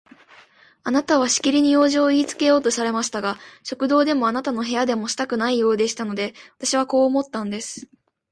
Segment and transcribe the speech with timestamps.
[0.83, 7.87] あなたはしきりに用事をいいつけようとされましたが、食堂でもあなたの部屋でもしたくないようでしたので、私はこう思ったんです。